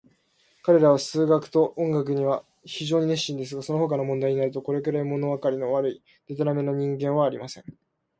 [0.63, 7.63] 彼等は数学と音楽には非常に熱心ですが、そのほかの問題になると、これくらい、ものわかりの悪い、でたらめな人間はありません。